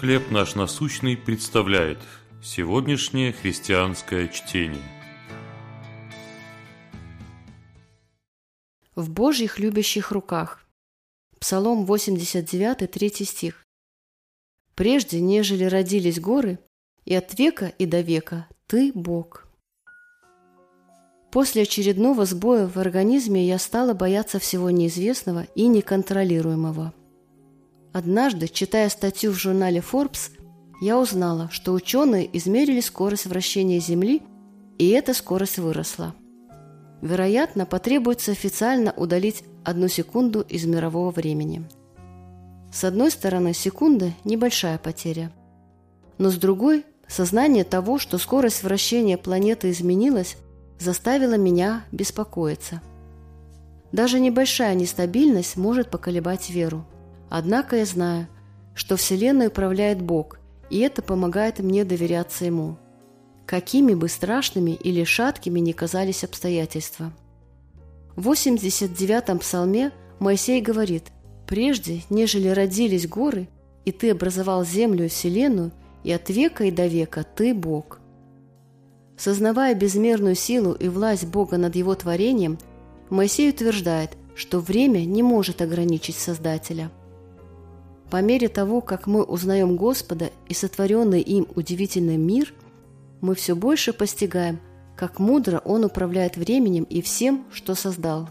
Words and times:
«Хлеб 0.00 0.30
наш 0.30 0.54
насущный» 0.56 1.16
представляет 1.16 1.98
сегодняшнее 2.42 3.32
христианское 3.32 4.28
чтение. 4.28 4.82
В 8.94 9.08
Божьих 9.08 9.58
любящих 9.58 10.12
руках. 10.12 10.66
Псалом 11.40 11.86
89, 11.86 12.90
3 12.90 13.24
стих. 13.24 13.64
«Прежде, 14.74 15.22
нежели 15.22 15.64
родились 15.64 16.20
горы, 16.20 16.58
и 17.06 17.14
от 17.14 17.38
века 17.38 17.72
и 17.78 17.86
до 17.86 18.02
века 18.02 18.48
Ты 18.66 18.92
Бог». 18.94 19.46
После 21.32 21.62
очередного 21.62 22.26
сбоя 22.26 22.66
в 22.66 22.76
организме 22.76 23.46
я 23.46 23.58
стала 23.58 23.94
бояться 23.94 24.38
всего 24.38 24.68
неизвестного 24.68 25.46
и 25.54 25.66
неконтролируемого. 25.68 26.92
Однажды, 27.96 28.46
читая 28.48 28.90
статью 28.90 29.32
в 29.32 29.36
журнале 29.36 29.80
Forbes, 29.80 30.30
я 30.82 30.98
узнала, 30.98 31.48
что 31.50 31.72
ученые 31.72 32.28
измерили 32.36 32.80
скорость 32.80 33.24
вращения 33.24 33.80
Земли, 33.80 34.20
и 34.76 34.90
эта 34.90 35.14
скорость 35.14 35.56
выросла. 35.56 36.14
Вероятно, 37.00 37.64
потребуется 37.64 38.32
официально 38.32 38.92
удалить 38.92 39.44
одну 39.64 39.88
секунду 39.88 40.42
из 40.42 40.66
мирового 40.66 41.10
времени. 41.10 41.64
С 42.70 42.84
одной 42.84 43.10
стороны, 43.10 43.54
секунда– 43.54 44.12
небольшая 44.24 44.76
потеря. 44.76 45.32
Но 46.18 46.30
с 46.30 46.36
другой– 46.36 46.84
сознание 47.08 47.64
того, 47.64 47.98
что 47.98 48.18
скорость 48.18 48.62
вращения 48.62 49.16
планеты 49.16 49.70
изменилась, 49.70 50.36
заставило 50.78 51.38
меня 51.38 51.82
беспокоиться. 51.92 52.82
Даже 53.90 54.20
небольшая 54.20 54.74
нестабильность 54.74 55.56
может 55.56 55.90
поколебать 55.90 56.50
веру. 56.50 56.84
Однако 57.28 57.76
я 57.76 57.84
знаю, 57.84 58.28
что 58.74 58.96
Вселенной 58.96 59.48
управляет 59.48 60.00
Бог, 60.00 60.38
и 60.70 60.80
это 60.80 61.02
помогает 61.02 61.58
мне 61.58 61.84
доверяться 61.84 62.44
Ему. 62.44 62.78
Какими 63.46 63.94
бы 63.94 64.08
страшными 64.08 64.72
или 64.72 65.04
шаткими 65.04 65.60
ни 65.60 65.72
казались 65.72 66.24
обстоятельства. 66.24 67.12
В 68.16 68.30
89-м 68.30 69.38
псалме 69.38 69.92
Моисей 70.18 70.60
говорит 70.60 71.04
«Прежде, 71.46 72.02
нежели 72.10 72.48
родились 72.48 73.06
горы, 73.06 73.48
и 73.84 73.92
ты 73.92 74.10
образовал 74.10 74.64
землю 74.64 75.04
и 75.04 75.08
вселенную, 75.08 75.70
и 76.02 76.12
от 76.12 76.28
века 76.28 76.64
и 76.64 76.70
до 76.70 76.86
века 76.86 77.24
ты 77.24 77.54
Бог». 77.54 78.00
Сознавая 79.16 79.74
безмерную 79.74 80.34
силу 80.34 80.72
и 80.72 80.88
власть 80.88 81.26
Бога 81.26 81.56
над 81.56 81.76
его 81.76 81.94
творением, 81.94 82.58
Моисей 83.08 83.50
утверждает, 83.50 84.10
что 84.34 84.60
время 84.60 85.00
не 85.00 85.22
может 85.22 85.62
ограничить 85.62 86.16
Создателя. 86.16 86.90
По 88.10 88.22
мере 88.22 88.48
того, 88.48 88.80
как 88.80 89.06
мы 89.06 89.24
узнаем 89.24 89.76
Господа 89.76 90.30
и 90.48 90.54
сотворенный 90.54 91.20
им 91.20 91.46
удивительный 91.54 92.16
мир, 92.16 92.54
мы 93.20 93.34
все 93.34 93.56
больше 93.56 93.92
постигаем, 93.92 94.60
как 94.96 95.18
мудро 95.18 95.60
Он 95.64 95.84
управляет 95.84 96.36
временем 96.36 96.84
и 96.84 97.02
всем, 97.02 97.44
что 97.50 97.74
создал. 97.74 98.28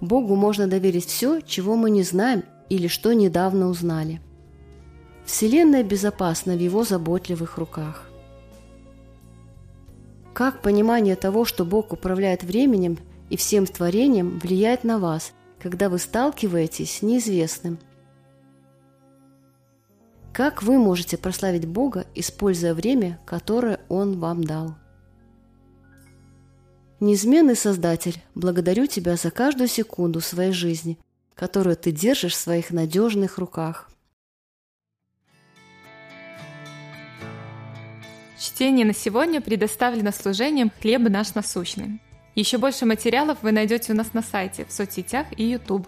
Богу 0.00 0.34
можно 0.34 0.66
доверить 0.66 1.06
все, 1.06 1.40
чего 1.40 1.76
мы 1.76 1.90
не 1.90 2.02
знаем 2.02 2.42
или 2.68 2.88
что 2.88 3.12
недавно 3.12 3.68
узнали. 3.68 4.20
Вселенная 5.24 5.84
безопасна 5.84 6.54
в 6.54 6.58
Его 6.58 6.82
заботливых 6.82 7.58
руках. 7.58 8.10
Как 10.34 10.62
понимание 10.62 11.14
того, 11.14 11.44
что 11.44 11.64
Бог 11.64 11.92
управляет 11.92 12.42
временем 12.42 12.98
и 13.30 13.36
всем 13.36 13.66
творением, 13.66 14.40
влияет 14.40 14.82
на 14.82 14.98
вас, 14.98 15.32
когда 15.60 15.88
вы 15.88 15.98
сталкиваетесь 15.98 16.98
с 16.98 17.02
неизвестным? 17.02 17.78
Как 20.32 20.62
вы 20.62 20.78
можете 20.78 21.18
прославить 21.18 21.66
Бога, 21.66 22.06
используя 22.14 22.72
время, 22.72 23.20
которое 23.26 23.80
Он 23.90 24.18
вам 24.18 24.42
дал? 24.42 24.76
Неизменный 27.00 27.54
Создатель, 27.54 28.22
благодарю 28.34 28.86
Тебя 28.86 29.16
за 29.16 29.30
каждую 29.30 29.68
секунду 29.68 30.20
своей 30.20 30.52
жизни, 30.52 30.98
которую 31.34 31.76
Ты 31.76 31.90
держишь 31.92 32.32
в 32.32 32.38
своих 32.38 32.70
надежных 32.70 33.36
руках. 33.36 33.90
Чтение 38.38 38.86
на 38.86 38.94
сегодня 38.94 39.42
предоставлено 39.42 40.12
служением 40.12 40.72
«Хлеб 40.80 41.02
наш 41.10 41.34
насущный». 41.34 42.00
Еще 42.34 42.56
больше 42.56 42.86
материалов 42.86 43.38
вы 43.42 43.52
найдете 43.52 43.92
у 43.92 43.96
нас 43.96 44.14
на 44.14 44.22
сайте, 44.22 44.64
в 44.64 44.72
соцсетях 44.72 45.26
и 45.36 45.44
YouTube. 45.44 45.86